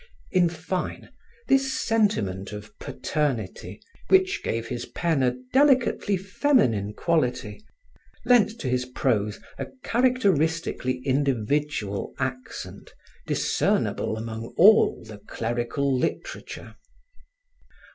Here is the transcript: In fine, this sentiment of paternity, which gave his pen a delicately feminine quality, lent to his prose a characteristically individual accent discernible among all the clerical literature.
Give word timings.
In 0.31 0.49
fine, 0.49 1.11
this 1.47 1.71
sentiment 1.79 2.53
of 2.53 2.75
paternity, 2.79 3.79
which 4.07 4.41
gave 4.43 4.67
his 4.67 4.87
pen 4.87 5.21
a 5.21 5.35
delicately 5.53 6.17
feminine 6.17 6.93
quality, 6.95 7.63
lent 8.25 8.49
to 8.61 8.67
his 8.67 8.85
prose 8.85 9.39
a 9.59 9.67
characteristically 9.83 11.03
individual 11.05 12.15
accent 12.17 12.95
discernible 13.27 14.17
among 14.17 14.45
all 14.57 15.03
the 15.03 15.19
clerical 15.19 15.95
literature. 15.95 16.77